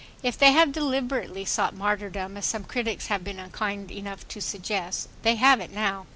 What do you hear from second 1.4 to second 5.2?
sought martyrdom, as some critics have been unkind enough to suggest,